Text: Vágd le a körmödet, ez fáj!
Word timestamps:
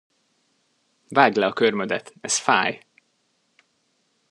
Vágd 1.09 1.35
le 1.35 1.45
a 1.45 1.53
körmödet, 1.53 2.13
ez 2.21 2.37
fáj! 2.37 2.85